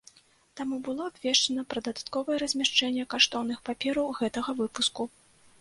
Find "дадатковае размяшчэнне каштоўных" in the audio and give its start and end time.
1.87-3.63